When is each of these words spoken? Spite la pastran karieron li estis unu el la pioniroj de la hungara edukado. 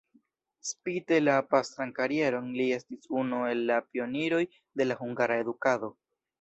Spite 0.69 1.19
la 1.25 1.35
pastran 1.51 1.91
karieron 1.99 2.49
li 2.61 2.67
estis 2.79 3.07
unu 3.25 3.45
el 3.53 3.63
la 3.73 3.79
pioniroj 3.91 4.43
de 4.83 4.91
la 4.93 5.01
hungara 5.05 5.41
edukado. 5.47 5.97